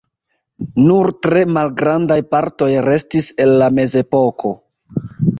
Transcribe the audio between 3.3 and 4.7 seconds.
el la mezepoko.